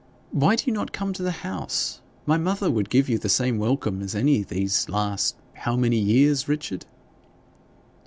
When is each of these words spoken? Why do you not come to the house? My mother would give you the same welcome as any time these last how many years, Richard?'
Why 0.31 0.55
do 0.55 0.63
you 0.65 0.73
not 0.73 0.91
come 0.93 1.13
to 1.13 1.21
the 1.21 1.29
house? 1.45 2.01
My 2.25 2.35
mother 2.35 2.71
would 2.71 2.89
give 2.89 3.07
you 3.07 3.19
the 3.19 3.29
same 3.29 3.59
welcome 3.59 4.01
as 4.01 4.15
any 4.15 4.43
time 4.43 4.57
these 4.57 4.89
last 4.89 5.35
how 5.53 5.75
many 5.75 5.99
years, 5.99 6.47
Richard?' 6.49 6.87